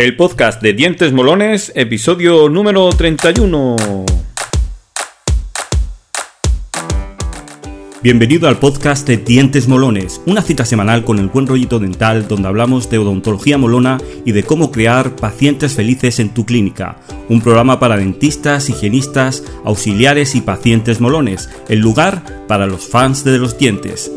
el 0.00 0.16
podcast 0.16 0.62
de 0.62 0.72
Dientes 0.72 1.12
Molones, 1.12 1.72
episodio 1.74 2.48
número 2.48 2.88
31. 2.88 3.76
Bienvenido 8.02 8.48
al 8.48 8.56
podcast 8.56 9.06
de 9.06 9.18
Dientes 9.18 9.68
Molones, 9.68 10.22
una 10.24 10.40
cita 10.40 10.64
semanal 10.64 11.04
con 11.04 11.18
el 11.18 11.28
buen 11.28 11.46
rollito 11.46 11.78
dental 11.78 12.26
donde 12.28 12.48
hablamos 12.48 12.88
de 12.88 12.96
odontología 12.96 13.58
molona 13.58 13.98
y 14.24 14.32
de 14.32 14.42
cómo 14.42 14.72
crear 14.72 15.16
pacientes 15.16 15.74
felices 15.74 16.18
en 16.18 16.32
tu 16.32 16.46
clínica. 16.46 16.96
Un 17.28 17.42
programa 17.42 17.78
para 17.78 17.98
dentistas, 17.98 18.70
higienistas, 18.70 19.44
auxiliares 19.66 20.34
y 20.34 20.40
pacientes 20.40 21.02
molones, 21.02 21.50
el 21.68 21.80
lugar 21.80 22.46
para 22.48 22.66
los 22.66 22.88
fans 22.88 23.22
de 23.22 23.36
los 23.36 23.58
dientes. 23.58 24.10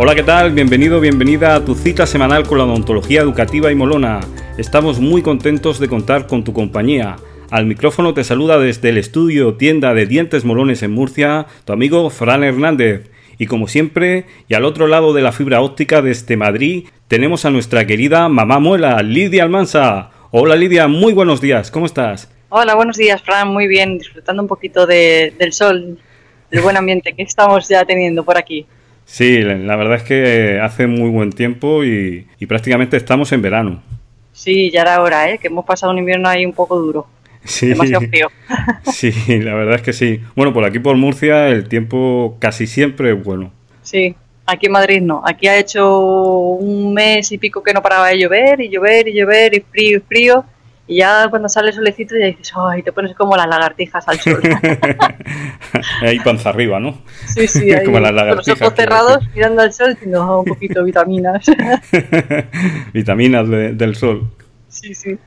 Hola, 0.00 0.14
¿qué 0.14 0.22
tal? 0.22 0.52
Bienvenido, 0.52 1.00
bienvenida 1.00 1.56
a 1.56 1.64
tu 1.64 1.74
cita 1.74 2.06
semanal 2.06 2.46
con 2.46 2.58
la 2.58 2.64
odontología 2.64 3.20
educativa 3.20 3.72
y 3.72 3.74
molona. 3.74 4.20
Estamos 4.56 5.00
muy 5.00 5.22
contentos 5.22 5.80
de 5.80 5.88
contar 5.88 6.28
con 6.28 6.44
tu 6.44 6.52
compañía. 6.52 7.16
Al 7.50 7.66
micrófono 7.66 8.14
te 8.14 8.22
saluda 8.22 8.60
desde 8.60 8.90
el 8.90 8.98
estudio 8.98 9.54
tienda 9.54 9.94
de 9.94 10.06
dientes 10.06 10.44
molones 10.44 10.84
en 10.84 10.92
Murcia 10.92 11.46
tu 11.64 11.72
amigo 11.72 12.10
Fran 12.10 12.44
Hernández. 12.44 13.10
Y 13.38 13.46
como 13.46 13.66
siempre, 13.66 14.26
y 14.46 14.54
al 14.54 14.66
otro 14.66 14.86
lado 14.86 15.12
de 15.14 15.22
la 15.22 15.32
fibra 15.32 15.62
óptica 15.62 16.00
desde 16.00 16.36
Madrid, 16.36 16.86
tenemos 17.08 17.44
a 17.44 17.50
nuestra 17.50 17.84
querida 17.84 18.28
mamá 18.28 18.60
muela, 18.60 19.02
Lidia 19.02 19.42
Almansa. 19.42 20.10
Hola 20.30 20.54
Lidia, 20.54 20.86
muy 20.86 21.12
buenos 21.12 21.40
días, 21.40 21.72
¿cómo 21.72 21.86
estás? 21.86 22.30
Hola, 22.50 22.76
buenos 22.76 22.96
días 22.96 23.20
Fran, 23.20 23.48
muy 23.48 23.66
bien, 23.66 23.98
disfrutando 23.98 24.42
un 24.42 24.48
poquito 24.48 24.86
del 24.86 25.52
sol, 25.52 25.98
del 26.52 26.62
buen 26.62 26.76
ambiente 26.76 27.14
que 27.14 27.24
estamos 27.24 27.68
ya 27.68 27.84
teniendo 27.84 28.24
por 28.24 28.38
aquí. 28.38 28.64
Sí, 29.08 29.40
la 29.40 29.74
verdad 29.74 29.96
es 29.96 30.02
que 30.02 30.60
hace 30.62 30.86
muy 30.86 31.08
buen 31.08 31.32
tiempo 31.32 31.82
y, 31.82 32.26
prácticamente 32.46 32.98
estamos 32.98 33.32
en 33.32 33.40
verano. 33.40 33.82
Sí, 34.34 34.70
ya 34.70 34.82
era 34.82 35.00
hora, 35.00 35.30
¿eh? 35.30 35.38
que 35.38 35.48
hemos 35.48 35.64
pasado 35.64 35.92
un 35.92 35.98
invierno 35.98 36.28
ahí 36.28 36.44
un 36.44 36.52
poco 36.52 36.78
duro. 36.78 37.06
Sí, 37.44 37.68
Demasiado 37.68 38.06
frío. 38.06 38.28
Sí, 38.92 39.10
la 39.40 39.54
verdad 39.54 39.76
es 39.76 39.82
que 39.82 39.94
sí. 39.94 40.20
Bueno, 40.36 40.52
por 40.52 40.64
aquí 40.64 40.78
por 40.78 40.94
Murcia 40.96 41.48
el 41.48 41.68
tiempo 41.68 42.36
casi 42.38 42.66
siempre 42.66 43.12
es 43.12 43.24
bueno. 43.24 43.50
Sí, 43.82 44.14
aquí 44.44 44.66
en 44.66 44.72
Madrid 44.72 45.00
no. 45.00 45.22
Aquí 45.24 45.48
ha 45.48 45.56
hecho 45.56 45.98
un 46.00 46.92
mes 46.92 47.32
y 47.32 47.38
pico 47.38 47.62
que 47.62 47.72
no 47.72 47.80
paraba 47.80 48.08
de 48.08 48.18
llover 48.18 48.60
y 48.60 48.68
llover 48.68 49.08
y 49.08 49.14
llover 49.14 49.54
y 49.54 49.60
frío 49.60 49.96
y 49.96 50.00
frío. 50.00 50.44
Y 50.88 50.96
ya 50.96 51.28
cuando 51.28 51.50
sale 51.50 51.68
el 51.68 51.74
solecito 51.74 52.16
ya 52.18 52.26
dices, 52.26 52.50
ay, 52.56 52.82
te 52.82 52.92
pones 52.92 53.14
como 53.14 53.36
las 53.36 53.46
lagartijas 53.46 54.08
al 54.08 54.18
sol. 54.18 54.40
ahí 56.00 56.18
panza 56.20 56.48
arriba, 56.48 56.80
¿no? 56.80 57.02
Sí, 57.26 57.46
sí, 57.46 57.70
ahí, 57.74 57.84
como 57.84 58.00
las 58.00 58.14
lagartijas. 58.14 58.46
Con 58.46 58.52
los 58.52 58.62
ojos 58.62 58.74
cerrados 58.74 59.28
mirando 59.34 59.62
al 59.62 59.72
sol 59.74 59.90
diciendo, 59.90 60.24
oh, 60.24 60.40
un 60.40 60.46
poquito 60.46 60.80
de 60.80 60.86
vitaminas. 60.86 61.46
vitaminas 62.94 63.46
del 63.48 63.96
sol. 63.96 64.30
Sí, 64.68 64.94
sí. 64.94 65.18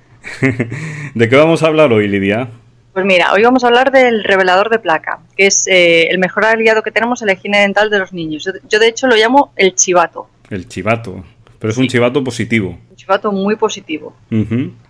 ¿De 1.13 1.29
qué 1.29 1.35
vamos 1.35 1.61
a 1.61 1.67
hablar 1.67 1.93
hoy, 1.93 2.07
Lidia? 2.07 2.49
Pues 2.93 3.05
mira, 3.05 3.31
hoy 3.31 3.43
vamos 3.43 3.63
a 3.63 3.67
hablar 3.67 3.91
del 3.91 4.23
revelador 4.23 4.69
de 4.71 4.79
placa, 4.79 5.19
que 5.37 5.45
es 5.45 5.67
eh, 5.67 6.07
el 6.07 6.17
mejor 6.17 6.43
aliado 6.43 6.81
que 6.81 6.91
tenemos 6.91 7.21
en 7.21 7.27
la 7.27 7.33
higiene 7.33 7.59
dental 7.59 7.91
de 7.91 7.99
los 7.99 8.13
niños. 8.13 8.49
Yo, 8.67 8.79
de 8.79 8.87
hecho 8.87 9.05
lo 9.05 9.15
llamo 9.15 9.53
el 9.55 9.75
chivato. 9.75 10.27
El 10.49 10.67
chivato, 10.67 11.23
pero 11.59 11.71
es 11.71 11.77
un 11.77 11.87
chivato 11.87 12.23
positivo 12.23 12.79
chivato 13.01 13.31
muy 13.31 13.55
positivo. 13.55 14.15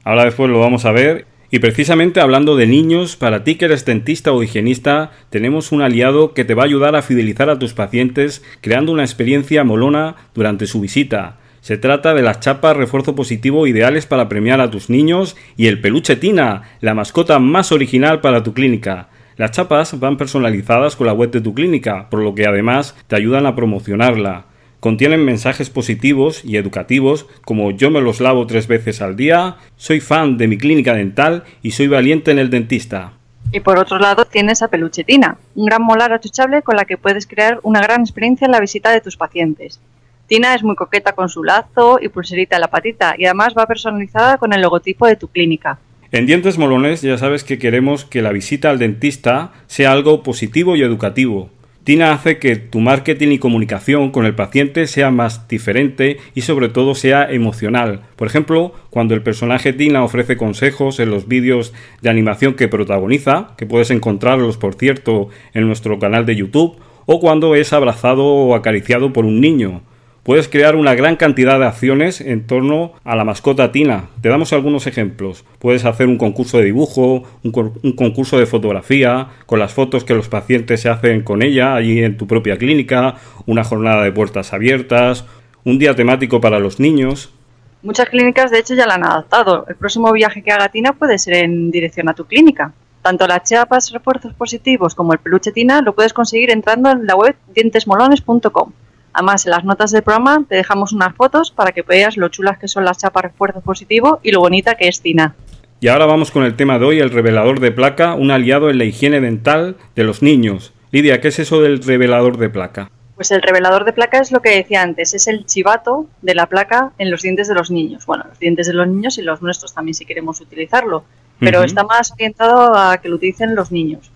Ahora 0.04 0.26
después 0.26 0.50
lo 0.50 0.60
vamos 0.60 0.84
a 0.84 0.92
ver. 0.92 1.28
Y 1.50 1.60
precisamente 1.60 2.20
hablando 2.20 2.56
de 2.58 2.68
niños, 2.68 3.16
para 3.16 3.44
ti 3.44 3.56
que 3.56 3.66
eres 3.66 3.86
dentista 3.86 4.32
o 4.34 4.44
higienista, 4.44 5.12
tenemos 5.30 5.72
un 5.72 5.82
aliado 5.82 6.34
que 6.34 6.46
te 6.46 6.54
va 6.54 6.64
a 6.64 6.66
ayudar 6.66 6.96
a 6.96 7.02
fidelizar 7.02 7.50
a 7.50 7.60
tus 7.60 7.74
pacientes 7.74 8.44
creando 8.62 8.92
una 8.92 9.04
experiencia 9.04 9.64
molona 9.64 10.16
durante 10.34 10.66
su 10.66 10.82
visita. 10.82 11.38
Se 11.62 11.78
trata 11.78 12.14
de 12.14 12.22
las 12.22 12.40
chapas 12.40 12.76
refuerzo 12.76 13.16
positivo 13.16 13.68
ideales 13.68 14.06
para 14.08 14.28
premiar 14.28 14.60
a 14.60 14.72
tus 14.72 14.90
niños 14.90 15.38
y 15.56 15.68
el 15.68 15.80
peluche 15.80 16.16
Tina, 16.16 16.64
la 16.82 16.94
mascota 16.94 17.40
más 17.40 17.72
original 17.72 18.20
para 18.20 18.44
tu 18.44 18.54
clínica. 18.54 19.10
Las 19.38 19.52
chapas 19.52 20.00
van 20.00 20.18
personalizadas 20.18 20.96
con 20.96 21.08
la 21.08 21.14
web 21.14 21.32
de 21.32 21.42
tu 21.42 21.54
clínica, 21.54 22.10
por 22.10 22.22
lo 22.22 22.36
que 22.36 22.46
además 22.46 22.96
te 23.08 23.16
ayudan 23.16 23.46
a 23.46 23.56
promocionarla. 23.56 24.51
Contienen 24.82 25.24
mensajes 25.24 25.70
positivos 25.70 26.44
y 26.44 26.58
educativos 26.58 27.28
como 27.46 27.70
yo 27.70 27.92
me 27.92 28.02
los 28.02 28.20
lavo 28.20 28.48
tres 28.48 28.66
veces 28.66 29.00
al 29.04 29.16
día, 29.16 29.58
soy 29.76 30.00
fan 30.00 30.40
de 30.40 30.48
mi 30.48 30.58
clínica 30.58 30.96
dental 30.96 31.44
y 31.62 31.72
soy 31.72 31.88
valiente 31.88 32.32
en 32.32 32.40
el 32.40 32.50
dentista. 32.50 33.14
Y 33.52 33.60
por 33.60 33.78
otro 33.78 34.00
lado 34.00 34.26
tienes 34.26 34.64
a 34.64 34.70
Peluchetina, 34.70 35.38
un 35.54 35.68
gran 35.68 35.84
molar 35.84 36.14
achuchable 36.14 36.64
con 36.64 36.78
la 36.78 36.86
que 36.86 36.98
puedes 36.98 37.28
crear 37.28 37.60
una 37.62 37.80
gran 37.80 38.02
experiencia 38.02 38.46
en 38.46 38.52
la 38.54 38.60
visita 38.60 38.90
de 38.90 39.02
tus 39.02 39.18
pacientes. 39.18 39.80
Tina 40.26 40.56
es 40.56 40.64
muy 40.64 40.76
coqueta 40.76 41.14
con 41.14 41.30
su 41.30 41.44
lazo 41.44 42.00
y 42.02 42.10
pulserita 42.10 42.56
en 42.56 42.62
la 42.62 42.72
patita 42.72 43.14
y 43.16 43.26
además 43.26 43.54
va 43.56 43.68
personalizada 43.68 44.40
con 44.40 44.52
el 44.52 44.64
logotipo 44.64 45.06
de 45.06 45.16
tu 45.16 45.28
clínica. 45.28 45.78
En 46.12 46.26
Dientes 46.26 46.58
Molones 46.58 47.04
ya 47.04 47.20
sabes 47.20 47.44
que 47.44 47.60
queremos 47.60 48.04
que 48.04 48.24
la 48.24 48.32
visita 48.32 48.72
al 48.72 48.80
dentista 48.80 49.52
sea 49.68 49.92
algo 49.92 50.24
positivo 50.24 50.76
y 50.76 50.82
educativo, 50.82 51.52
Tina 51.84 52.14
hace 52.14 52.38
que 52.38 52.58
tu 52.58 52.80
marketing 52.80 53.30
y 53.30 53.40
comunicación 53.40 54.12
con 54.12 54.26
el 54.26 54.36
paciente 54.36 54.86
sea 54.86 55.10
más 55.10 55.48
diferente 55.48 56.18
y 56.36 56.42
sobre 56.42 56.70
todo 56.70 56.94
sea 56.94 57.32
emocional. 57.32 58.02
Por 58.18 58.28
ejemplo, 58.28 58.74
cuando 58.92 59.16
el 59.16 59.24
personaje 59.24 59.74
Tina 59.74 60.04
ofrece 60.04 60.38
consejos 60.38 61.00
en 61.00 61.10
los 61.10 61.28
vídeos 61.28 61.74
de 62.02 62.12
animación 62.12 62.54
que 62.54 62.68
protagoniza, 62.68 63.56
que 63.58 63.66
puedes 63.66 63.90
encontrarlos 63.90 64.58
por 64.58 64.76
cierto 64.76 65.30
en 65.56 65.66
nuestro 65.66 65.98
canal 65.98 66.28
de 66.28 66.36
YouTube, 66.36 66.78
o 67.08 67.20
cuando 67.20 67.56
es 67.56 67.74
abrazado 67.74 68.26
o 68.26 68.54
acariciado 68.54 69.12
por 69.12 69.26
un 69.26 69.42
niño. 69.42 69.82
Puedes 70.24 70.48
crear 70.48 70.76
una 70.76 70.94
gran 70.94 71.16
cantidad 71.16 71.58
de 71.58 71.66
acciones 71.66 72.22
en 72.22 72.46
torno 72.46 72.94
a 73.04 73.16
la 73.16 73.24
mascota 73.24 73.72
Tina. 73.72 74.10
Te 74.22 74.30
damos 74.30 74.54
algunos 74.54 74.86
ejemplos. 74.86 75.44
Puedes 75.58 75.84
hacer 75.84 76.06
un 76.06 76.20
concurso 76.20 76.60
de 76.60 76.66
dibujo, 76.66 77.24
un, 77.44 77.96
concurso 77.96 78.38
de 78.38 78.46
fotografía, 78.46 79.30
con 79.48 79.58
las 79.58 79.74
fotos 79.74 80.04
que 80.04 80.14
los 80.14 80.30
pacientes 80.30 80.82
se 80.82 80.90
hacen 80.90 81.24
con 81.24 81.42
ella 81.42 81.74
allí 81.74 82.04
en 82.04 82.18
tu 82.18 82.28
propia 82.28 82.58
clínica, 82.58 83.16
una 83.48 83.64
jornada 83.64 84.04
de 84.04 84.12
puertas 84.12 84.54
abiertas, 84.54 85.26
un 85.64 85.80
día 85.80 85.96
temático 85.96 86.40
para 86.40 86.60
los 86.60 86.80
niños. 86.80 87.34
Muchas 87.82 88.08
clínicas 88.10 88.52
de 88.52 88.60
hecho 88.60 88.76
ya 88.76 88.86
la 88.86 88.96
han 88.96 89.04
adaptado. 89.04 89.66
El 89.68 89.76
próximo 89.76 90.12
viaje 90.12 90.44
que 90.44 90.52
haga 90.52 90.70
Tina 90.70 90.94
puede 90.94 91.18
ser 91.18 91.34
en 91.38 91.72
dirección 91.72 92.08
a 92.10 92.14
tu 92.14 92.26
clínica. 92.26 92.74
Tanto 93.02 93.26
las 93.26 93.50
chapas 93.50 93.92
refuerzos 93.92 94.36
positivos 94.36 94.94
como 94.94 95.14
el 95.14 95.20
peluche 95.20 95.52
Tina 95.52 95.82
lo 95.82 95.96
puedes 95.96 96.14
conseguir 96.14 96.52
entrando 96.52 96.92
en 96.92 97.08
la 97.08 97.16
web 97.16 97.36
dientesmolones.com. 97.56 98.72
Además, 99.14 99.46
en 99.46 99.52
las 99.52 99.64
notas 99.64 99.92
del 99.92 100.04
programa 100.04 100.44
te 100.48 100.56
dejamos 100.56 100.94
unas 100.94 101.16
fotos 101.16 101.52
para 101.52 101.72
que 101.72 101.82
veas 101.82 102.18
lo 102.18 102.30
chulas 102.30 102.58
que 102.58 102.68
son 102.68 102.86
las 102.86 102.98
chapas 102.98 103.24
refuerzo 103.24 103.62
positivo 103.62 104.20
y 104.24 104.32
lo 104.32 104.40
bonita 104.40 104.76
que 104.76 104.88
es 104.88 105.02
Tina. 105.02 105.36
Y 105.80 105.88
ahora 105.88 106.06
vamos 106.06 106.32
con 106.32 106.44
el 106.44 106.56
tema 106.56 106.78
de 106.78 106.86
hoy, 106.86 107.00
el 107.00 107.10
revelador 107.10 107.60
de 107.60 107.72
placa, 107.72 108.14
un 108.14 108.32
aliado 108.32 108.70
en 108.70 108.78
la 108.78 108.86
higiene 108.86 109.20
dental 109.20 109.78
de 109.96 110.04
los 110.04 110.22
niños. 110.22 110.74
Lidia, 110.92 111.20
¿qué 111.22 111.30
es 111.30 111.40
eso 111.40 111.62
del 111.62 111.82
revelador 111.82 112.38
de 112.38 112.50
placa? 112.50 112.92
Pues 113.16 113.32
el 113.32 113.42
revelador 113.42 113.86
de 113.86 113.94
placa 113.94 114.20
es 114.20 114.32
lo 114.32 114.42
que 114.42 114.50
decía 114.50 114.82
antes, 114.82 115.14
es 115.14 115.28
el 115.28 115.46
chivato 115.46 116.08
de 116.22 116.36
la 116.36 116.48
placa 116.48 116.92
en 116.98 117.10
los 117.12 117.22
dientes 117.22 117.48
de 117.48 117.56
los 117.56 117.72
niños. 117.72 118.06
Bueno, 118.06 118.26
los 118.30 118.40
dientes 118.40 118.68
de 118.68 118.74
los 118.74 118.88
niños 118.88 119.18
y 119.18 119.22
los 119.22 119.42
nuestros 119.42 119.74
también 119.74 119.96
si 119.96 120.06
queremos 120.06 120.40
utilizarlo, 120.42 121.04
pero 121.40 121.64
está 121.64 121.84
más 121.84 122.12
orientado 122.12 122.76
a 122.76 122.98
que 122.98 123.10
lo 123.10 123.16
utilicen 123.16 123.56
los 123.56 123.72
niños. 123.72 124.12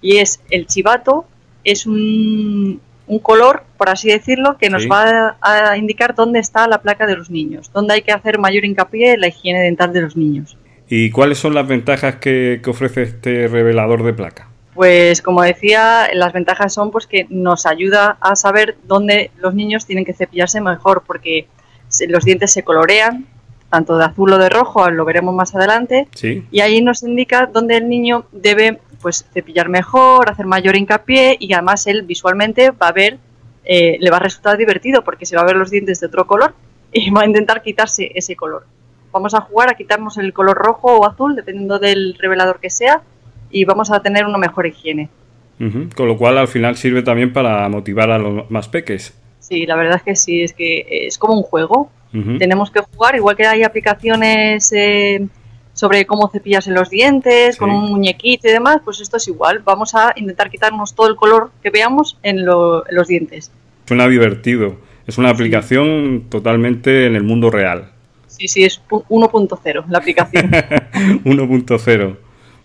Y 0.00 0.16
es 0.16 0.40
el 0.50 0.66
chivato, 0.66 1.26
es 1.64 1.86
un, 1.86 2.80
un 3.06 3.18
color, 3.18 3.64
por 3.76 3.88
así 3.88 4.08
decirlo, 4.08 4.56
que 4.58 4.70
nos 4.70 4.86
va 4.86 5.36
a, 5.40 5.76
indicar 5.76 6.14
dónde 6.14 6.38
está 6.38 6.66
la 6.66 6.82
placa 6.82 7.06
de 7.06 7.16
los 7.16 7.30
niños, 7.30 7.70
dónde 7.72 7.94
hay 7.94 8.02
que 8.02 8.12
hacer 8.12 8.38
mayor 8.38 8.64
hincapié 8.64 9.14
en 9.14 9.20
la 9.20 9.28
higiene 9.28 9.60
dental 9.60 9.92
de 9.92 10.02
los 10.02 10.16
niños. 10.16 10.56
¿Y 10.88 11.10
cuáles 11.10 11.38
son 11.38 11.54
las 11.54 11.66
ventajas 11.66 12.16
que, 12.16 12.60
ofrece 12.66 13.02
este 13.02 13.48
revelador 13.48 14.02
de 14.02 14.12
placa? 14.12 14.48
Pues 14.74 15.20
como 15.20 15.42
decía, 15.42 16.08
las 16.14 16.32
ventajas 16.32 16.72
son 16.72 16.90
pues 16.90 17.06
que 17.06 17.26
nos 17.28 17.66
ayuda 17.66 18.16
a 18.20 18.36
saber 18.36 18.76
dónde 18.84 19.30
los 19.38 19.54
niños 19.54 19.84
tienen 19.84 20.04
que 20.04 20.14
cepillarse 20.14 20.60
mejor, 20.60 21.02
porque 21.06 21.46
los 22.08 22.24
dientes 22.24 22.52
se 22.52 22.62
colorean, 22.62 23.26
tanto 23.72 23.96
de 23.96 24.04
azul 24.04 24.30
o 24.34 24.38
de 24.38 24.50
rojo, 24.50 24.90
lo 24.90 25.06
veremos 25.06 25.34
más 25.34 25.54
adelante, 25.54 26.06
y 26.22 26.60
ahí 26.60 26.82
nos 26.82 27.02
indica 27.02 27.46
dónde 27.46 27.78
el 27.78 27.88
niño 27.88 28.26
debe 28.30 28.78
pues 29.00 29.24
cepillar 29.32 29.70
mejor, 29.70 30.30
hacer 30.30 30.44
mayor 30.44 30.76
hincapié 30.76 31.38
y 31.40 31.54
además 31.54 31.86
él 31.86 32.02
visualmente 32.02 32.70
va 32.70 32.88
a 32.88 32.92
ver, 32.92 33.18
eh, 33.64 33.96
le 33.98 34.10
va 34.10 34.18
a 34.18 34.20
resultar 34.20 34.58
divertido 34.58 35.02
porque 35.02 35.24
se 35.24 35.36
va 35.36 35.42
a 35.42 35.46
ver 35.46 35.56
los 35.56 35.70
dientes 35.70 36.00
de 36.00 36.06
otro 36.06 36.26
color 36.26 36.54
y 36.92 37.10
va 37.10 37.22
a 37.22 37.26
intentar 37.26 37.62
quitarse 37.62 38.12
ese 38.14 38.36
color. 38.36 38.66
Vamos 39.10 39.32
a 39.32 39.40
jugar 39.40 39.70
a 39.70 39.74
quitarnos 39.74 40.18
el 40.18 40.34
color 40.34 40.58
rojo 40.58 40.98
o 40.98 41.06
azul, 41.06 41.34
dependiendo 41.34 41.78
del 41.78 42.14
revelador 42.18 42.60
que 42.60 42.68
sea, 42.68 43.00
y 43.50 43.64
vamos 43.64 43.90
a 43.90 44.00
tener 44.00 44.26
una 44.26 44.38
mejor 44.38 44.66
higiene. 44.66 45.08
Con 45.94 46.08
lo 46.08 46.16
cual 46.18 46.38
al 46.38 46.48
final 46.48 46.76
sirve 46.76 47.02
también 47.02 47.32
para 47.32 47.68
motivar 47.68 48.10
a 48.10 48.18
los 48.18 48.50
más 48.50 48.68
peques. 48.68 49.16
Sí, 49.38 49.64
la 49.64 49.76
verdad 49.76 49.96
es 49.96 50.02
que 50.02 50.16
sí, 50.16 50.42
es 50.42 50.52
que 50.52 51.06
es 51.06 51.18
como 51.18 51.34
un 51.34 51.42
juego. 51.42 51.90
Tenemos 52.12 52.70
que 52.70 52.80
jugar, 52.80 53.16
igual 53.16 53.36
que 53.36 53.46
hay 53.46 53.62
aplicaciones 53.62 54.70
eh, 54.72 55.26
sobre 55.72 56.04
cómo 56.04 56.28
cepillarse 56.28 56.70
los 56.70 56.90
dientes, 56.90 57.56
con 57.56 57.70
un 57.70 57.90
muñequito 57.90 58.48
y 58.48 58.52
demás, 58.52 58.80
pues 58.84 59.00
esto 59.00 59.16
es 59.16 59.26
igual. 59.28 59.60
Vamos 59.64 59.94
a 59.94 60.12
intentar 60.16 60.50
quitarnos 60.50 60.94
todo 60.94 61.08
el 61.08 61.16
color 61.16 61.50
que 61.62 61.70
veamos 61.70 62.18
en, 62.22 62.44
los 62.44 63.08
dientes. 63.08 63.50
Suena 63.86 64.06
divertido. 64.08 64.76
Es 65.06 65.18
una 65.18 65.30
aplicación 65.30 66.26
totalmente 66.28 67.06
en 67.06 67.16
el 67.16 67.22
mundo 67.22 67.50
real. 67.50 67.90
Sí, 68.26 68.46
sí, 68.46 68.64
es 68.64 68.80
1.0 68.88 69.84
la 69.88 69.98
aplicación. 69.98 70.50
1.0. 71.24 72.16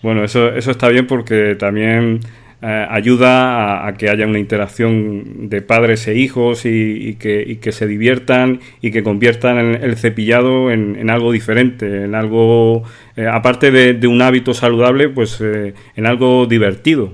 Bueno, 0.04 0.24
eso, 0.24 0.50
eso 0.50 0.72
está 0.72 0.90
bien 0.90 1.08
porque 1.08 1.56
también 1.56 2.20
eh, 2.60 2.88
ayuda 2.90 3.86
a, 3.86 3.94
que 3.94 4.10
haya 4.10 4.26
una 4.26 4.40
interacción 4.40 5.48
de 5.48 5.62
padres 5.62 6.08
e 6.08 6.16
hijos 6.16 6.66
y, 6.66 7.16
que, 7.16 7.72
se 7.72 7.86
diviertan 7.86 8.62
y 8.82 8.90
que 8.90 9.04
conviertan 9.04 9.58
el, 9.60 9.96
cepillado 9.96 10.72
en, 10.72 11.10
algo 11.12 11.32
diferente, 11.32 12.06
en 12.06 12.16
algo, 12.16 12.82
eh, 13.16 13.28
aparte 13.32 13.70
de, 13.70 14.08
un 14.08 14.24
hábito 14.24 14.56
saludable, 14.56 15.08
pues 15.08 15.40
eh, 15.40 15.76
en 15.96 16.08
algo 16.08 16.48
divertido. 16.48 17.14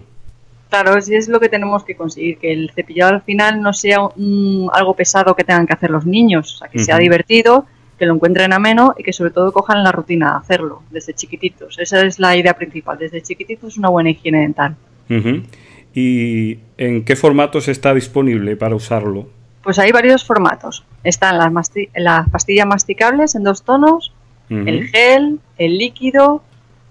Claro, 0.70 1.00
sí 1.02 1.14
es 1.14 1.28
lo 1.28 1.42
que 1.42 1.50
tenemos 1.50 1.84
que 1.84 1.96
conseguir, 1.96 2.38
que 2.38 2.54
el 2.54 2.72
cepillado 2.74 3.16
al 3.16 3.22
final 3.22 3.62
no 3.62 3.74
sea 3.74 3.98
algo 4.72 4.96
pesado 4.96 5.36
que 5.36 5.44
tengan 5.44 5.68
que 5.68 5.74
hacer 5.74 5.90
los 5.90 6.06
niños, 6.06 6.56
o 6.56 6.58
sea, 6.60 6.68
que 6.70 6.80
sea 6.80 6.98
divertido, 6.98 7.66
que 8.00 8.06
lo 8.06 8.16
encuentren 8.16 8.54
ameno 8.54 8.96
y 8.98 9.04
que 9.04 9.12
sobre 9.12 9.32
todo 9.32 9.52
cojan 9.52 9.84
la 9.84 9.92
rutina 9.92 10.32
de 10.32 10.38
hacerlo 10.38 10.84
desde 10.90 11.14
chiquititos. 11.14 11.78
Esa 11.80 12.02
es 12.06 12.18
la 12.18 12.38
idea 12.38 12.54
principal, 12.54 12.98
desde 12.98 13.22
chiquititos 13.22 13.78
una 13.78 13.90
buena 13.90 14.10
higiene 14.10 14.40
dental. 14.40 14.78
¿Y 15.94 16.60
en 16.78 17.04
qué 17.04 17.16
formatos 17.16 17.68
está 17.68 17.94
disponible 17.94 18.56
para 18.56 18.76
usarlo? 18.76 19.30
Pues 19.64 19.80
hay 19.80 19.92
varios 19.92 20.26
formatos. 20.26 20.84
Están 21.04 21.38
las, 21.38 21.72
las 21.96 22.30
pastillas 22.30 22.68
masticables 22.68 23.36
en 23.36 23.44
dos 23.44 23.64
tonos, 23.64 24.14
el 24.50 24.88
gel, 24.90 25.40
el 25.58 25.78
líquido 25.78 26.44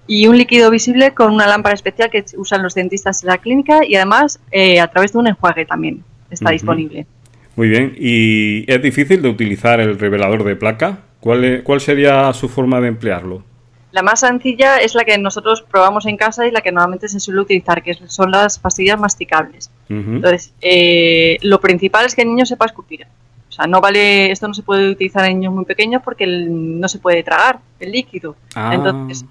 y 0.06 0.26
un 0.26 0.36
líquido 0.36 0.70
visible 0.70 1.12
con 1.12 1.32
una 1.32 1.46
lámpara 1.46 1.74
especial 1.74 2.10
que 2.10 2.24
usan 2.36 2.62
los 2.62 2.74
dentistas 2.74 3.22
en 3.22 3.28
la 3.28 3.38
clínica 3.38 3.84
y 3.86 3.94
además 3.94 4.40
eh, 4.50 4.80
a 4.80 4.88
través 4.88 5.12
de 5.12 5.18
un 5.18 5.28
enjuague 5.28 5.64
también 5.64 6.02
está 6.30 6.50
disponible. 6.50 7.06
Muy 7.54 7.68
bien. 7.68 7.94
¿Y 7.96 8.64
es 8.70 8.82
difícil 8.82 9.22
de 9.22 9.28
utilizar 9.28 9.78
el 9.80 9.98
revelador 9.98 10.42
de 10.44 10.56
placa? 10.56 11.00
¿Cuál, 11.20 11.62
¿Cuál 11.62 11.80
sería 11.80 12.32
su 12.32 12.48
forma 12.48 12.80
de 12.80 12.88
emplearlo? 12.88 13.44
La 13.92 14.02
más 14.02 14.20
sencilla 14.20 14.78
es 14.78 14.94
la 14.94 15.04
que 15.04 15.16
nosotros 15.18 15.62
probamos 15.62 16.06
en 16.06 16.16
casa 16.16 16.46
y 16.46 16.50
la 16.50 16.62
que 16.62 16.72
normalmente 16.72 17.08
se 17.08 17.20
suele 17.20 17.42
utilizar, 17.42 17.82
que 17.82 17.94
son 17.94 18.30
las 18.30 18.58
pastillas 18.58 18.98
masticables. 18.98 19.70
Entonces, 19.88 20.54
eh, 20.62 21.36
lo 21.42 21.60
principal 21.60 22.06
es 22.06 22.14
que 22.14 22.22
el 22.22 22.28
niño 22.28 22.46
sepa 22.46 22.64
escupir. 22.64 23.06
O 23.50 23.52
sea, 23.52 23.66
no 23.66 23.82
vale, 23.82 24.30
esto 24.30 24.48
no 24.48 24.54
se 24.54 24.62
puede 24.62 24.88
utilizar 24.88 25.26
en 25.26 25.40
niños 25.40 25.52
muy 25.52 25.66
pequeños 25.66 26.00
porque 26.02 26.26
no 26.26 26.88
se 26.88 27.00
puede 27.00 27.22
tragar 27.22 27.58
el 27.80 27.92
líquido. 27.92 28.34
Ah. 28.54 28.70
Entonces, 28.72 29.26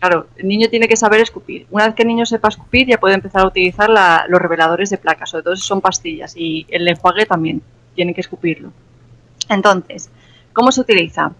claro, 0.00 0.26
el 0.36 0.48
niño 0.48 0.68
tiene 0.68 0.88
que 0.88 0.96
saber 0.96 1.20
escupir. 1.20 1.68
Una 1.70 1.86
vez 1.86 1.94
que 1.94 2.02
el 2.02 2.08
niño 2.08 2.26
sepa 2.26 2.48
escupir, 2.48 2.88
ya 2.88 2.98
puede 2.98 3.14
empezar 3.14 3.42
a 3.42 3.46
utilizar 3.46 3.88
los 3.88 4.42
reveladores 4.42 4.90
de 4.90 4.98
placas, 4.98 5.30
sobre 5.30 5.44
todo 5.44 5.54
si 5.54 5.62
son 5.62 5.80
pastillas, 5.80 6.36
y 6.36 6.66
el 6.68 6.88
enjuague 6.88 7.26
también 7.26 7.62
tiene 7.94 8.12
que 8.12 8.22
escupirlo. 8.22 8.72
Entonces, 9.48 10.10
¿cómo 10.52 10.72
se 10.72 10.80
utiliza? 10.80 11.30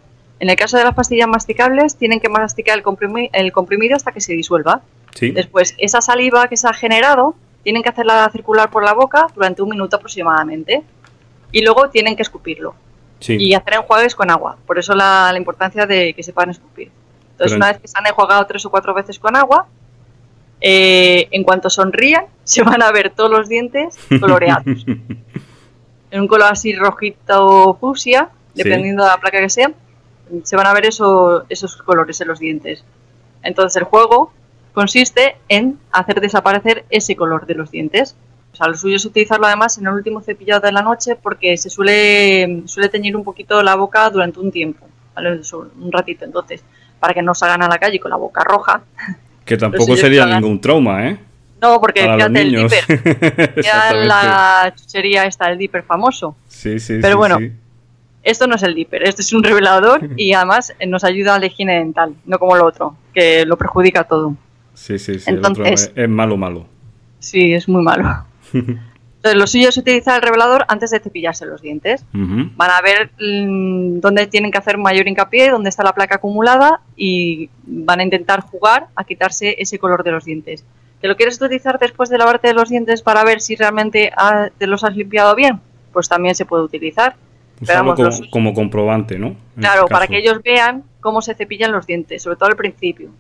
En 0.41 0.49
el 0.49 0.57
caso 0.57 0.79
de 0.79 0.85
las 0.85 0.95
pastillas 0.95 1.29
masticables, 1.29 1.97
tienen 1.97 2.19
que 2.19 2.31
masticar 2.31 2.79
el, 2.79 3.53
comprimido 3.53 3.95
hasta 3.95 4.11
que 4.11 4.23
se 4.23 4.33
disuelva. 4.33 4.81
Después, 5.21 5.75
esa 5.77 6.01
saliva 6.01 6.49
que 6.49 6.57
se 6.57 6.67
ha 6.67 6.73
generado, 6.73 7.35
tienen 7.63 7.83
que 7.83 7.91
hacerla 7.91 8.29
circular 8.33 8.71
por 8.71 8.83
la 8.83 8.95
boca 8.95 9.27
durante 9.35 9.61
un 9.61 9.69
minuto 9.69 9.97
aproximadamente. 9.97 10.83
Y 11.53 11.63
luego 11.63 11.91
tienen 11.91 12.17
que 12.17 12.23
escupirlo. 12.23 12.75
Y 13.29 13.53
hacer 13.53 13.75
enjuagues 13.75 14.15
con 14.15 14.31
agua. 14.31 14.57
Por 14.67 14.79
eso 14.79 14.95
la, 14.95 15.31
importancia 15.37 15.85
de 15.85 16.15
que 16.15 16.23
sepan 16.23 16.49
escupir. 16.49 16.91
Entonces, 17.33 17.57
una 17.57 17.67
vez 17.73 17.79
que 17.79 17.89
se 17.89 17.99
han 17.99 18.07
enjuagado 18.07 18.47
tres 18.47 18.65
o 18.65 18.71
cuatro 18.71 18.95
veces 18.95 19.19
con 19.19 19.37
agua, 19.37 19.67
eh, 20.63 21.29
en 21.33 21.45
cuanto 21.45 21.69
sonrían, 21.69 22.25
se 22.45 22.63
van 22.63 22.83
a 22.83 22.91
ver 22.93 23.11
todos 23.11 23.31
los 23.31 23.47
dientes 23.47 23.99
coloreados. 24.19 24.87
en 26.11 26.21
un 26.21 26.27
color 26.27 26.49
así 26.51 26.75
rojito 26.75 27.77
fucsia, 27.79 28.31
dependiendo 28.55 29.05
de 29.05 29.11
la 29.11 29.19
placa 29.19 29.39
que 29.39 29.51
sea 29.51 29.71
se 30.43 30.57
van 30.57 30.67
a 30.67 30.75
ver 30.75 30.87
esos 30.87 31.77
colores 31.85 32.21
en 32.21 32.29
los 32.29 32.39
dientes. 32.39 32.85
Entonces 33.43 33.77
el 33.77 33.85
juego 33.85 34.33
consiste 34.73 35.37
en 35.49 35.79
hacer 35.93 36.21
desaparecer 36.21 36.85
ese 36.91 37.17
color 37.17 37.47
de 37.47 37.55
los 37.55 37.71
dientes. 37.71 38.17
O 38.53 38.57
sea, 38.57 38.67
lo 38.67 38.75
suyo 38.75 38.97
es 38.97 39.05
utilizarlo 39.05 39.47
además 39.47 39.79
en 39.79 39.87
el 39.87 39.93
último 39.93 40.21
cepillado 40.21 40.61
de 40.61 40.73
la 40.73 40.83
noche 40.83 41.17
porque 41.17 41.57
se 41.57 41.71
suele, 41.71 42.63
suele 42.67 42.89
teñir 42.89 43.17
un 43.17 43.25
poquito 43.25 43.63
la 43.63 43.77
boca 43.77 44.11
durante 44.11 44.41
un 44.41 44.51
tiempo, 44.51 44.87
un 45.17 45.93
ratito. 45.93 46.25
Entonces, 46.25 46.63
para 46.99 47.15
que 47.15 47.23
no 47.23 47.35
salgan 47.35 47.63
a 47.63 47.69
la 47.69 47.79
calle 47.79 47.99
con 47.99 48.11
la 48.11 48.17
boca 48.17 48.43
roja. 48.45 48.83
Que 49.43 49.57
tampoco 49.57 49.97
sería 49.97 50.27
ningún 50.27 50.61
trauma, 50.61 51.09
¿eh? 51.09 51.19
No, 51.61 51.81
porque 51.81 52.03
fíjate 52.03 52.41
el 52.41 52.53
dipper. 52.53 53.63
ya 53.63 53.93
la 53.95 54.73
chuchería 54.77 55.25
está, 55.25 55.51
el 55.51 55.59
dipper 55.59 55.83
famoso. 55.83 56.37
Sí, 56.47 56.79
sí, 56.79 56.99
Pero 57.03 57.17
bueno, 57.17 57.39
esto 58.23 58.47
no 58.47 58.57
es 58.57 58.63
el 58.63 58.75
dipper, 58.75 59.03
esto 59.03 59.23
es 59.23 59.33
un 59.33 59.43
revelador 59.43 60.11
y 60.17 60.33
además 60.33 60.75
nos 60.87 61.05
ayuda 61.05 61.35
a 61.35 61.39
la 61.39 61.47
higiene 61.47 61.79
dental, 61.79 62.15
no 62.27 62.39
como 62.39 62.57
lo 62.57 62.67
otro, 62.67 62.97
que 63.15 63.45
lo 63.47 63.57
perjudica 63.57 64.05
todo. 64.05 64.37
Sí, 64.75 64.99
sí, 64.99 65.19
sí, 65.19 65.31
Entonces, 65.31 65.93
es, 65.95 66.09
malo, 66.09 66.37
malo. 66.37 66.67
Sí, 67.19 67.53
es 67.53 67.69
muy 67.69 67.83
malo. 67.83 68.25
Entonces, 68.53 69.39
lo 69.39 69.47
suyo 69.47 69.69
es 69.69 69.77
utilizar 69.77 70.17
el 70.17 70.23
revelador 70.23 70.65
antes 70.69 70.91
de 70.91 71.01
cepillarse 71.01 71.45
los 71.45 71.61
dientes. 71.61 72.07
Van 72.13 72.71
a 72.71 72.81
ver 72.81 73.11
mm, 73.21 74.01
dónde 74.01 74.27
tienen 74.27 74.51
que 74.51 74.57
hacer 74.57 74.79
mayor 74.79 75.07
hincapié, 75.07 75.51
dónde 75.51 75.69
está 75.69 75.83
la 75.83 75.93
placa 75.93 76.15
acumulada 76.15 76.81
y 76.97 77.51
van 77.67 78.01
a 78.01 78.05
intentar 78.05 78.41
jugar 78.41 78.87
a 78.97 79.05
quitarse 79.05 79.57
ese 79.59 79.79
color 79.79 80.03
de 80.05 80.13
los 80.13 80.25
dientes. 80.25 80.65
¿Te 81.03 81.09
lo 81.09 81.17
quieres 81.17 81.41
utilizar 81.41 81.79
después 81.79 82.09
de 82.09 82.17
lavarte 82.17 82.55
los 82.55 82.71
dientes 82.71 83.03
para 83.03 83.23
ver 83.25 83.43
si 83.43 83.57
realmente 83.57 84.11
te 84.57 84.67
los 84.67 84.85
has 84.85 84.97
limpiado 84.97 85.35
bien? 85.35 85.61
Pues 85.93 86.09
también 86.09 86.35
se 86.35 86.47
puede 86.47 86.65
utilizar 86.65 87.17
como, 88.31 88.55
comprobante, 88.55 89.19
¿no? 89.19 89.37
claro, 89.57 89.83
este 89.83 89.93
para 89.93 90.07
que 90.07 90.19
ellos 90.19 90.41
vean 90.43 90.85
cómo 91.01 91.23
se 91.23 91.35
cepillan 91.35 91.73
los 91.73 91.87
dientes, 91.87 92.23
sobre 92.23 92.37
todo 92.37 92.49
al 92.49 92.57
principio. 92.57 93.11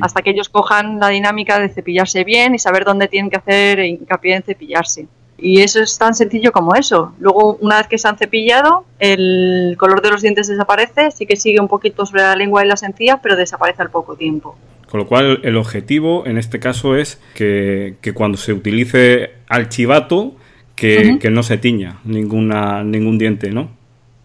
Hasta 0.00 0.22
que 0.22 0.30
ellos 0.30 0.48
cojan 0.48 0.98
la 0.98 1.08
dinámica 1.08 1.58
de 1.58 1.68
cepillarse 1.68 2.24
bien 2.24 2.54
y 2.54 2.58
saber 2.58 2.84
dónde 2.84 3.08
tienen 3.08 3.30
que 3.30 3.36
hacer 3.36 3.78
hincapié 3.78 4.34
en 4.34 4.42
cepillarse. 4.42 5.06
Y 5.38 5.60
eso 5.60 5.80
es 5.80 5.96
tan 5.96 6.14
sencillo 6.14 6.50
como 6.50 6.74
eso. 6.74 7.14
Luego, 7.20 7.56
una 7.60 7.78
vez 7.78 7.86
que 7.86 7.96
se 7.96 8.08
han 8.08 8.18
cepillado, 8.18 8.84
el 8.98 9.76
color 9.78 10.02
de 10.02 10.10
los 10.10 10.20
dientes 10.20 10.48
desaparece, 10.48 11.12
sí 11.12 11.26
que 11.26 11.36
sigue 11.36 11.60
un 11.60 11.68
poquito 11.68 12.04
sobre 12.04 12.22
la 12.22 12.34
lengua 12.34 12.64
y 12.64 12.68
las 12.68 12.82
encías, 12.82 13.20
pero 13.22 13.36
desaparece 13.36 13.82
al 13.82 13.90
poco 13.90 14.16
tiempo. 14.16 14.58
Con 14.90 15.00
lo 15.00 15.06
cual, 15.06 15.40
el 15.44 15.56
objetivo 15.56 16.26
en 16.26 16.38
este 16.38 16.58
caso 16.58 16.96
es 16.96 17.20
que, 17.34 17.94
cuando 18.14 18.36
se 18.36 18.52
utilice 18.52 19.30
al 19.48 19.68
chivato, 19.68 20.34
que, 20.74 21.18
que, 21.20 21.30
no 21.30 21.42
se 21.42 21.58
tiña 21.58 22.00
ninguna, 22.04 22.82
ningún 22.82 23.18
diente, 23.18 23.50
¿no? 23.50 23.77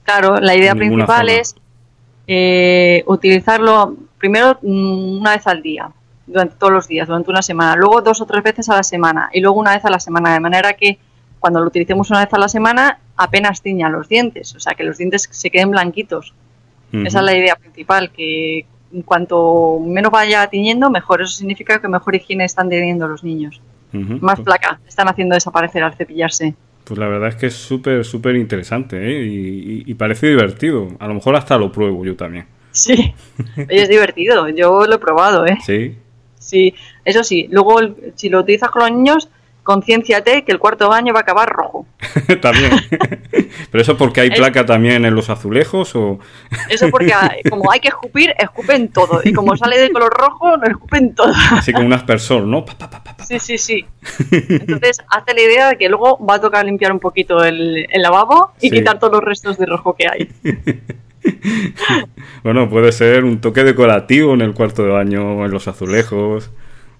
Claro, 0.03 0.37
la 0.37 0.55
idea 0.55 0.75
principal 0.75 1.29
es 1.29 1.55
eh, 2.27 3.03
utilizarlo 3.07 3.95
primero 4.17 4.57
mm, 4.61 5.19
una 5.19 5.31
vez 5.31 5.47
al 5.47 5.61
día, 5.61 5.89
durante 6.25 6.55
todos 6.55 6.73
los 6.73 6.87
días, 6.87 7.07
durante 7.07 7.29
una 7.29 7.41
semana, 7.41 7.75
luego 7.75 8.01
dos 8.01 8.21
o 8.21 8.25
tres 8.25 8.43
veces 8.43 8.69
a 8.69 8.75
la 8.75 8.83
semana 8.83 9.29
y 9.33 9.41
luego 9.41 9.59
una 9.59 9.73
vez 9.73 9.83
a 9.85 9.89
la 9.89 9.99
semana, 9.99 10.33
de 10.33 10.39
manera 10.39 10.73
que 10.73 10.97
cuando 11.39 11.59
lo 11.59 11.67
utilicemos 11.67 12.09
una 12.09 12.21
vez 12.21 12.33
a 12.33 12.37
la 12.37 12.47
semana 12.47 12.99
apenas 13.17 13.61
tiña 13.61 13.89
los 13.89 14.07
dientes, 14.07 14.55
o 14.55 14.59
sea, 14.59 14.75
que 14.75 14.83
los 14.83 14.97
dientes 14.97 15.27
se 15.29 15.49
queden 15.49 15.71
blanquitos. 15.71 16.33
Esa 16.93 17.19
es 17.19 17.25
la 17.25 17.35
idea 17.35 17.55
principal, 17.55 18.11
que 18.11 18.67
cuanto 19.03 19.79
menos 19.79 20.11
vaya 20.11 20.45
tiñendo, 20.47 20.91
mejor. 20.91 21.23
Eso 21.23 21.33
significa 21.33 21.81
que 21.81 21.87
mejor 21.87 22.15
higiene 22.15 22.45
están 22.45 22.69
teniendo 22.69 23.07
los 23.07 23.23
niños. 23.23 23.61
Más 23.91 24.39
placa 24.41 24.79
están 24.87 25.07
haciendo 25.07 25.33
desaparecer 25.33 25.83
al 25.83 25.95
cepillarse. 25.95 26.55
Pues 26.83 26.99
la 26.99 27.07
verdad 27.07 27.29
es 27.29 27.35
que 27.35 27.45
es 27.47 27.53
súper, 27.53 28.03
súper 28.03 28.35
interesante 28.35 28.97
¿eh? 28.97 29.83
y, 29.85 29.93
parece 29.93 30.27
divertido. 30.27 30.89
A 30.99 31.07
lo 31.07 31.13
mejor 31.13 31.35
hasta 31.35 31.57
lo 31.57 31.71
pruebo 31.71 32.03
yo 32.03 32.15
también. 32.15 32.45
Sí, 32.71 33.13
es 33.69 33.87
divertido. 33.87 34.49
Yo 34.49 34.85
lo 34.85 34.95
he 34.95 34.99
probado, 34.99 35.45
¿eh? 35.45 35.57
Sí. 35.65 35.95
Sí, 36.37 36.73
eso 37.05 37.23
sí. 37.23 37.47
Luego, 37.49 37.79
si 38.15 38.29
lo 38.29 38.41
utilizas 38.41 38.69
con 38.69 38.81
los 38.81 38.91
niños, 38.91 39.29
concienciate 39.63 40.43
que 40.43 40.51
el 40.51 40.59
cuarto 40.59 40.89
baño 40.89 41.13
va 41.13 41.21
a 41.21 41.23
acabar 41.23 41.49
rojo. 41.49 41.85
también. 42.41 42.71
¿Pero 43.71 43.81
eso 43.81 43.97
porque 43.97 44.21
hay 44.21 44.31
placa 44.31 44.65
también 44.65 45.05
en 45.05 45.15
los 45.15 45.29
azulejos 45.29 45.95
o...? 45.95 46.19
eso 46.69 46.89
porque 46.89 47.13
como 47.49 47.71
hay 47.71 47.79
que 47.79 47.87
escupir, 47.87 48.33
escupen 48.37 48.89
todo. 48.89 49.21
Y 49.23 49.33
como 49.33 49.55
sale 49.57 49.79
de 49.79 49.91
color 49.91 50.13
rojo, 50.13 50.57
no 50.57 50.65
escupen 50.65 51.15
todo. 51.15 51.33
Así 51.51 51.71
como 51.73 51.87
un 51.87 51.93
aspersor, 51.93 52.43
¿no? 52.43 52.65
sí, 53.27 53.39
sí, 53.39 53.57
sí. 53.57 53.85
Entonces, 54.31 55.01
hazte 55.09 55.33
la 55.33 55.41
idea 55.41 55.69
de 55.69 55.77
que 55.77 55.89
luego 55.89 56.23
va 56.23 56.35
a 56.35 56.41
tocar 56.41 56.65
limpiar 56.65 56.91
un 56.91 56.99
poquito 56.99 57.43
el, 57.43 57.87
lavabo 57.95 58.51
y 58.59 58.69
quitar 58.69 58.99
todos 58.99 59.13
los 59.13 59.23
restos 59.23 59.57
de 59.57 59.65
rojo 59.65 59.95
que 59.95 60.07
hay. 60.07 60.29
bueno, 62.43 62.69
puede 62.69 62.91
ser 62.91 63.23
un 63.23 63.39
toque 63.39 63.63
decorativo 63.63 64.33
en 64.33 64.41
el 64.41 64.53
cuarto 64.53 64.83
de 64.83 64.89
baño, 64.89 65.45
en 65.45 65.51
los 65.51 65.67
azulejos. 65.67 66.51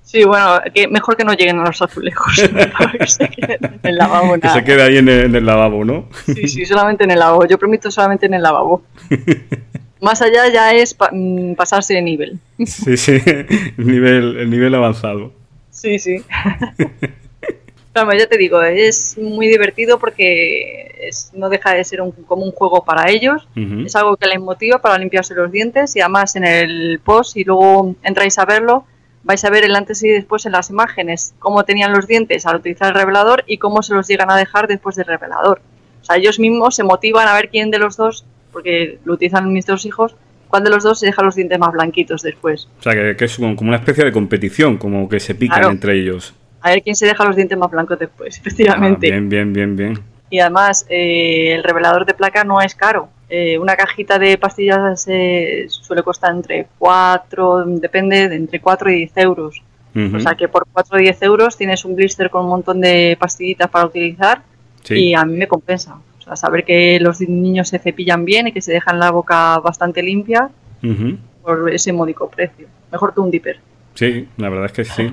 Sí, 0.03 0.24
bueno, 0.25 0.60
que 0.74 0.88
mejor 0.88 1.17
que 1.17 1.24
no 1.24 1.33
lleguen 1.33 1.60
a 1.60 1.65
los 1.65 1.81
azulejos. 1.81 2.36
que 3.00 3.07
se 3.07 3.29
quede 3.29 3.57
en 3.62 3.79
el 3.83 3.98
lavabo. 3.98 4.39
Que 4.39 4.50
se 4.50 4.63
quede 4.63 4.83
ahí 4.83 4.98
en 4.98 5.10
el, 5.10 5.45
lavabo, 5.45 5.83
¿no? 5.83 6.07
sí, 6.25 6.48
sí, 6.48 6.65
solamente 6.67 7.03
en 7.05 7.12
el 7.12 7.19
lavabo. 7.19 7.48
Yo 7.48 7.57
permito 7.57 7.89
solamente 7.89 8.25
en 8.25 8.36
el 8.36 8.43
lavabo. 8.43 8.83
Más 10.01 10.22
allá 10.22 10.50
ya 10.50 10.74
es 10.74 10.95
mm, 11.12 11.53
pasarse 11.53 11.93
de 11.93 12.01
nivel. 12.01 12.39
Sí, 12.65 12.98
sí, 12.98 13.22
el 13.25 13.88
nivel, 13.88 14.38
el 14.38 14.50
nivel 14.50 14.75
avanzado. 14.75 15.31
Sí, 15.69 15.98
sí. 15.98 16.24
Claro, 17.93 18.12
ya 18.13 18.27
te 18.27 18.38
digo, 18.38 18.62
es 18.62 19.17
muy 19.19 19.48
divertido 19.48 20.00
porque 20.00 21.12
no 21.33 21.50
deja 21.50 21.74
de 21.74 21.83
ser 21.83 22.00
como 22.25 22.43
un 22.43 22.51
juego 22.51 22.83
para 22.83 23.10
ellos. 23.10 23.48
Es 23.86 23.95
algo 23.95 24.17
que 24.17 24.27
les 24.27 24.39
motiva 24.39 24.79
para 24.79 24.98
limpiarse 24.98 25.36
los 25.36 25.51
dientes 25.51 25.95
y 25.95 26.01
además 26.01 26.36
en 26.36 26.43
el 26.43 27.00
post, 27.03 27.38
y 27.38 27.43
luego 27.43 27.95
entráis 28.03 28.38
a 28.39 28.45
verlo, 28.45 28.86
vais 29.23 29.43
a 29.45 29.49
ver 29.49 29.65
el 29.65 29.75
antes 29.75 30.03
y 30.03 30.09
después 30.09 30.45
en 30.45 30.51
las 30.51 30.69
imágenes 30.69 31.33
cómo 31.39 31.63
tenían 31.63 31.93
los 31.93 32.07
dientes 32.07 32.45
al 32.45 32.57
utilizar 32.57 32.89
el 32.89 32.95
revelador 32.95 33.43
y 33.47 33.57
cómo 33.57 33.81
se 33.81 33.93
los 33.93 34.07
llegan 34.07 34.31
a 34.31 34.37
dejar 34.37 34.67
después 34.67 34.95
del 34.95 35.05
revelador. 35.05 35.61
O 36.01 36.05
sea, 36.05 36.17
ellos 36.17 36.39
mismos 36.39 36.75
se 36.75 36.83
motivan 36.83 37.27
a 37.27 37.33
ver 37.33 37.49
quién 37.49 37.71
de 37.71 37.79
los 37.79 37.95
dos, 37.95 38.25
porque 38.51 38.99
lo 39.05 39.13
utilizan 39.13 39.51
mis 39.53 39.65
dos 39.65 39.85
hijos, 39.85 40.15
cuál 40.49 40.63
de 40.63 40.69
los 40.69 40.83
dos 40.83 40.99
se 40.99 41.05
deja 41.05 41.23
los 41.23 41.35
dientes 41.35 41.57
más 41.57 41.71
blanquitos 41.71 42.21
después. 42.21 42.67
O 42.79 42.83
sea, 42.83 42.93
que, 42.93 43.25
es 43.25 43.35
como 43.35 43.55
una 43.61 43.77
especie 43.77 44.03
de 44.03 44.11
competición, 44.11 44.77
como 44.77 45.07
que 45.07 45.19
se 45.19 45.33
pican 45.35 45.63
entre 45.71 45.99
ellos 45.99 46.33
a 46.63 46.69
ver 46.69 46.81
quién 46.81 46.95
se 46.95 47.05
deja 47.05 47.23
los 47.25 47.35
dientes 47.35 47.57
más 47.57 47.69
blancos 47.69 47.99
después, 47.99 48.37
efectivamente. 48.39 49.11
bien, 49.11 49.29
bien, 49.29 49.53
bien, 49.53 49.75
bien. 49.75 49.99
Y 50.29 50.39
además, 50.39 50.87
eh, 50.89 51.53
el 51.53 51.63
revelador 51.63 52.05
de 52.05 52.15
placa 52.15 52.43
no 52.43 52.59
es 52.59 52.73
caro. 52.73 53.09
Eh, 53.35 53.57
una 53.57 53.75
cajita 53.75 54.19
de 54.19 54.37
pastillas 54.37 55.07
eh, 55.09 55.65
suele 55.67 56.03
costar 56.03 56.35
entre 56.35 56.67
4, 56.77 57.65
depende, 57.65 58.29
de 58.29 58.35
entre 58.35 58.61
4 58.61 58.91
y 58.91 58.95
10 58.97 59.17
euros. 59.17 59.63
O 59.95 60.19
sea 60.19 60.35
que 60.35 60.47
por 60.47 60.67
4 60.71 60.95
o 60.95 60.99
10 60.99 61.21
euros 61.23 61.57
tienes 61.57 61.83
un 61.83 61.95
blister 61.95 62.29
con 62.29 62.43
un 62.43 62.49
montón 62.49 62.79
de 62.79 63.17
pastillitas 63.19 63.71
para 63.71 63.87
utilizar 63.87 64.43
y 64.87 65.15
a 65.15 65.25
mí 65.25 65.35
me 65.35 65.47
compensa. 65.47 65.95
O 66.19 66.21
sea, 66.21 66.35
saber 66.35 66.63
que 66.63 66.99
los 66.99 67.21
niños 67.21 67.69
se 67.69 67.79
cepillan 67.79 68.23
bien 68.23 68.49
y 68.49 68.51
que 68.51 68.61
se 68.61 68.71
dejan 68.71 68.99
la 68.99 69.09
boca 69.09 69.57
bastante 69.57 70.03
limpia 70.03 70.51
por 71.41 71.73
ese 71.73 71.91
módico 71.91 72.29
precio. 72.29 72.67
Mejor 72.91 73.15
que 73.15 73.19
un 73.19 73.31
dipper. 73.31 73.59
Sí, 73.95 74.27
la 74.37 74.49
verdad 74.49 74.67
es 74.67 74.73
que 74.73 74.85
sí. 74.85 75.11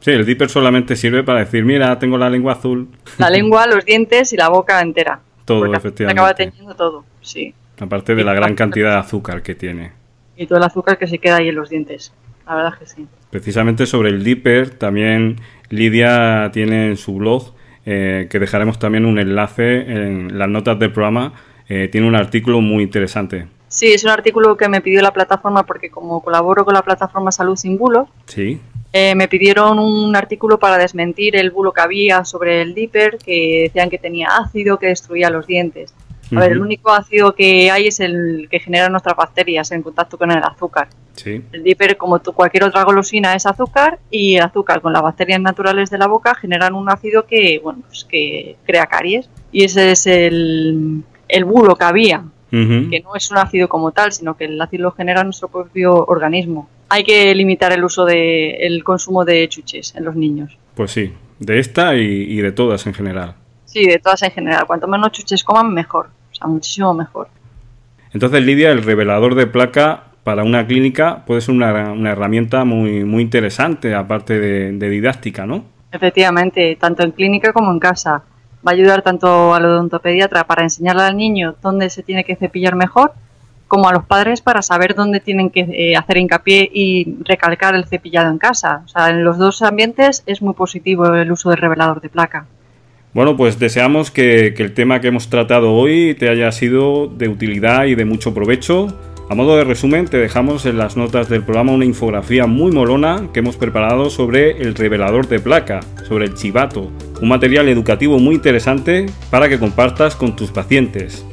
Sí, 0.00 0.10
el 0.10 0.26
dipper 0.26 0.50
solamente 0.50 0.94
sirve 0.94 1.22
para 1.24 1.38
decir, 1.38 1.64
mira, 1.64 1.98
tengo 1.98 2.18
la 2.18 2.28
lengua 2.28 2.52
azul. 2.52 2.88
La 3.16 3.30
lengua, 3.30 3.66
los 3.72 3.82
dientes 3.86 4.34
y 4.34 4.36
la 4.36 4.50
boca 4.50 4.78
entera. 4.82 5.20
Todo, 5.46 5.64
efectivamente. 5.74 6.20
Acaba 6.20 6.34
teniendo 6.34 6.74
todo, 6.74 7.04
sí. 7.22 7.54
Aparte 7.80 8.14
de 8.14 8.24
la 8.24 8.34
gran 8.34 8.54
cantidad 8.54 8.90
de 8.90 8.98
azúcar 8.98 9.42
que 9.42 9.54
tiene. 9.54 9.92
Y 10.36 10.46
todo 10.46 10.58
el 10.58 10.64
azúcar 10.64 10.98
que 10.98 11.06
se 11.06 11.18
queda 11.18 11.36
ahí 11.36 11.48
en 11.48 11.54
los 11.54 11.70
dientes. 11.70 12.12
La 12.46 12.54
verdad 12.54 12.78
que 12.78 12.86
sí. 12.86 13.06
Precisamente 13.30 13.86
sobre 13.86 14.10
el 14.10 14.24
dipper, 14.24 14.70
también 14.70 15.36
Lidia 15.70 16.50
tiene 16.52 16.88
en 16.88 16.96
su 16.96 17.14
blog, 17.14 17.54
eh, 17.86 18.28
que 18.30 18.38
dejaremos 18.38 18.78
también 18.78 19.06
un 19.06 19.18
enlace 19.18 19.80
en 19.80 20.38
las 20.38 20.48
notas 20.48 20.78
del 20.78 20.92
programa, 20.92 21.32
eh, 21.68 21.88
tiene 21.90 22.06
un 22.06 22.14
artículo 22.14 22.60
muy 22.60 22.82
interesante. 22.82 23.46
Sí, 23.68 23.92
es 23.92 24.04
un 24.04 24.10
artículo 24.10 24.56
que 24.56 24.68
me 24.68 24.82
pidió 24.82 25.00
la 25.00 25.12
plataforma 25.12 25.64
porque 25.64 25.88
como 25.88 26.22
colaboro 26.22 26.64
con 26.64 26.74
la 26.74 26.82
plataforma 26.82 27.32
Salud 27.32 27.56
sin 27.56 27.78
Bulos, 27.78 28.08
sí. 28.26 28.60
Eh, 28.92 29.14
me 29.14 29.26
pidieron 29.26 29.78
un 29.78 30.14
artículo 30.14 30.58
para 30.58 30.76
desmentir 30.76 31.34
el 31.36 31.50
bulo 31.50 31.72
que 31.72 31.80
había 31.80 32.26
sobre 32.26 32.60
el 32.60 32.74
Dipper, 32.74 33.16
que 33.16 33.62
decían 33.62 33.88
que 33.88 33.96
tenía 33.96 34.28
ácido 34.36 34.78
que 34.78 34.88
destruía 34.88 35.30
los 35.30 35.46
dientes. 35.46 35.94
A 36.34 36.40
ver, 36.40 36.52
el 36.52 36.60
único 36.60 36.90
ácido 36.90 37.34
que 37.34 37.70
hay 37.70 37.88
es 37.88 38.00
el 38.00 38.48
que 38.50 38.60
genera 38.60 38.88
nuestras 38.88 39.16
bacterias 39.16 39.70
en 39.72 39.82
contacto 39.82 40.18
con 40.18 40.30
el 40.30 40.42
azúcar. 40.42 40.88
Sí. 41.14 41.42
El 41.52 41.62
Dipper, 41.62 41.96
como 41.96 42.20
cualquier 42.20 42.64
otra 42.64 42.84
golosina, 42.84 43.34
es 43.34 43.46
azúcar 43.46 43.98
y 44.10 44.36
el 44.36 44.42
azúcar 44.42 44.80
con 44.80 44.92
las 44.92 45.02
bacterias 45.02 45.40
naturales 45.40 45.90
de 45.90 45.98
la 45.98 46.06
boca 46.06 46.34
generan 46.34 46.74
un 46.74 46.90
ácido 46.90 47.26
que, 47.26 47.60
bueno, 47.62 47.80
pues 47.86 48.04
que 48.04 48.56
crea 48.64 48.86
caries. 48.86 49.28
Y 49.52 49.64
ese 49.64 49.92
es 49.92 50.06
el, 50.06 51.02
el 51.28 51.44
bulo 51.44 51.76
que 51.76 51.84
había, 51.84 52.24
que 52.50 53.02
no 53.02 53.14
es 53.14 53.30
un 53.30 53.38
ácido 53.38 53.68
como 53.68 53.92
tal, 53.92 54.12
sino 54.12 54.36
que 54.36 54.44
el 54.44 54.60
ácido 54.60 54.84
lo 54.84 54.92
genera 54.92 55.24
nuestro 55.24 55.48
propio 55.48 56.04
organismo 56.06 56.68
hay 56.92 57.04
que 57.04 57.34
limitar 57.34 57.72
el 57.72 57.82
uso 57.82 58.04
de 58.04 58.50
el 58.66 58.84
consumo 58.84 59.24
de 59.24 59.48
chuches 59.48 59.94
en 59.96 60.04
los 60.04 60.14
niños. 60.14 60.58
Pues 60.74 60.90
sí, 60.90 61.10
de 61.38 61.58
esta 61.58 61.96
y, 61.96 62.36
de 62.36 62.52
todas 62.52 62.86
en 62.86 62.92
general. 62.92 63.34
Sí, 63.64 63.86
de 63.86 63.98
todas 63.98 64.22
en 64.22 64.30
general. 64.30 64.66
Cuanto 64.66 64.86
menos 64.86 65.10
chuches 65.12 65.42
coman, 65.42 65.72
mejor. 65.72 66.10
Sea, 66.42 66.50
muchísimo 66.50 66.94
mejor. 66.94 67.28
Entonces, 68.12 68.42
Lidia, 68.42 68.70
el 68.70 68.82
revelador 68.82 69.34
de 69.34 69.46
placa 69.46 70.04
para 70.24 70.44
una 70.44 70.66
clínica 70.66 71.24
puede 71.26 71.40
ser 71.40 71.54
una, 71.54 72.10
herramienta 72.10 72.64
muy, 72.64 73.04
muy 73.04 73.22
interesante, 73.22 73.94
aparte 73.94 74.38
de, 74.38 74.72
de, 74.72 74.90
didáctica, 74.90 75.46
¿no? 75.46 75.64
Efectivamente, 75.90 76.76
tanto 76.80 77.02
en 77.02 77.12
clínica 77.12 77.52
como 77.52 77.70
en 77.70 77.78
casa. 77.78 78.22
Va 78.66 78.70
a 78.70 78.74
ayudar 78.74 79.02
tanto 79.02 79.54
al 79.54 79.64
odontopediatra 79.64 80.44
para 80.44 80.62
enseñarle 80.62 81.02
al 81.02 81.16
niño 81.16 81.56
dónde 81.62 81.90
se 81.90 82.02
tiene 82.02 82.24
que 82.24 82.36
cepillar 82.36 82.76
mejor, 82.76 83.12
como 83.72 83.88
a 83.88 83.92
los 83.92 84.04
padres 84.04 84.42
para 84.42 84.60
saber 84.60 84.94
dónde 84.94 85.18
tienen 85.18 85.48
que 85.48 85.60
eh, 85.60 85.96
hacer 85.96 86.18
hincapié 86.18 86.70
y 86.70 87.16
recalcar 87.24 87.74
el 87.74 87.86
cepillado 87.86 88.30
en 88.30 88.36
casa. 88.36 88.82
O 88.84 88.88
sea, 88.88 89.08
en 89.08 89.24
los 89.24 89.38
dos 89.38 89.62
ambientes 89.62 90.22
es 90.26 90.42
muy 90.42 90.52
positivo 90.52 91.06
el 91.06 91.32
uso 91.32 91.48
del 91.48 91.58
revelador 91.58 92.02
de 92.02 92.10
placa. 92.10 92.46
Bueno, 93.14 93.36
pues 93.36 93.58
deseamos 93.58 94.10
que, 94.10 94.54
el 94.56 94.72
tema 94.72 95.02
que 95.02 95.08
hemos 95.08 95.28
tratado 95.28 95.74
hoy 95.74 96.14
te 96.14 96.30
haya 96.30 96.50
sido 96.50 97.08
de 97.08 97.28
utilidad 97.28 97.84
y 97.84 97.94
de 97.94 98.06
mucho 98.06 98.32
provecho. 98.32 98.86
A 99.28 99.34
modo 99.34 99.58
de 99.58 99.64
resumen, 99.64 100.06
te 100.06 100.16
dejamos 100.16 100.64
en 100.64 100.78
las 100.78 100.96
notas 100.96 101.28
del 101.28 101.42
programa 101.42 101.72
una 101.72 101.84
infografía 101.84 102.46
muy 102.46 102.72
molona 102.72 103.28
que 103.34 103.40
hemos 103.40 103.56
preparado 103.56 104.08
sobre 104.08 104.62
el 104.62 104.74
revelador 104.74 105.28
de 105.28 105.40
placa, 105.40 105.80
sobre 106.08 106.24
el 106.24 106.34
chivato, 106.34 106.90
un 107.20 107.28
material 107.28 107.68
educativo 107.68 108.18
muy 108.18 108.34
interesante 108.34 109.04
para 109.30 109.46
que 109.50 109.58
compartas 109.58 110.16
con 110.16 110.34
tus 110.34 110.50
pacientes. 110.50 111.26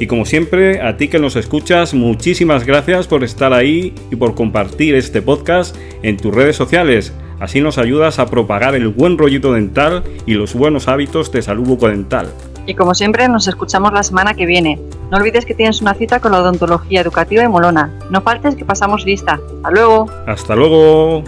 Y 0.00 0.08
como 0.08 0.26
siempre, 0.26 0.80
a 0.80 0.96
ti 0.96 1.06
que 1.06 1.20
nos 1.20 1.36
escuchas, 1.36 1.94
muchísimas 1.94 2.66
gracias 2.66 3.06
por 3.06 3.22
estar 3.22 3.52
ahí 3.52 3.94
y 4.10 4.16
por 4.16 4.34
compartir 4.34 4.96
este 4.96 5.22
podcast 5.22 5.76
en 6.02 6.16
tus 6.16 6.34
redes 6.34 6.56
sociales. 6.56 7.12
Así 7.42 7.60
nos 7.60 7.76
ayudas 7.76 8.20
a 8.20 8.26
propagar 8.26 8.76
el 8.76 8.86
buen 8.86 9.18
rollito 9.18 9.52
dental 9.52 10.04
y 10.26 10.34
los 10.34 10.54
buenos 10.54 10.86
hábitos 10.86 11.32
de 11.32 11.42
salud 11.42 11.66
bucodental. 11.66 12.28
Y 12.66 12.74
como 12.76 12.94
siempre, 12.94 13.28
nos 13.28 13.48
escuchamos 13.48 13.92
la 13.92 14.04
semana 14.04 14.34
que 14.34 14.46
viene. 14.46 14.78
No 15.10 15.16
olvides 15.16 15.44
que 15.44 15.52
tienes 15.52 15.82
una 15.82 15.92
cita 15.94 16.20
con 16.20 16.30
la 16.30 16.38
odontología 16.38 17.00
educativa 17.00 17.42
y 17.42 17.48
molona. 17.48 17.98
No 18.10 18.20
faltes 18.20 18.54
que 18.54 18.64
pasamos 18.64 19.04
lista. 19.04 19.40
Hasta 19.56 19.70
luego. 19.72 20.06
Hasta 20.28 20.54
luego. 20.54 21.24